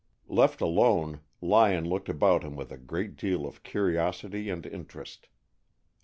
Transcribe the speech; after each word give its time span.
Left 0.27 0.61
alone, 0.61 1.19
Lyon 1.41 1.87
looked 1.87 2.09
about 2.09 2.43
him 2.43 2.55
with 2.55 2.71
a 2.71 2.77
great 2.79 3.15
deal 3.17 3.45
of 3.45 3.61
curiosity 3.61 4.49
and 4.49 4.65
interest. 4.65 5.27